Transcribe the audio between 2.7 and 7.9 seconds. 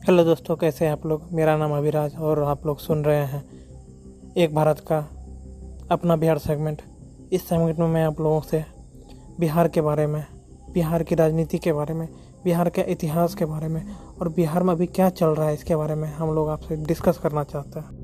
सुन रहे हैं एक भारत का अपना बिहार सेगमेंट इस सेगमेंट में